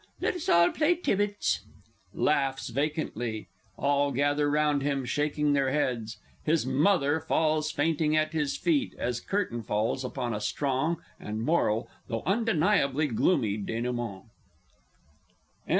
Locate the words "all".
0.49-0.71, 3.77-4.11